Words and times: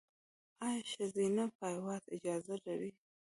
ایا 0.65 0.81
ښځینه 0.91 1.43
پایواز 1.59 2.03
اجازه 2.17 2.55
لري؟ 2.65 2.91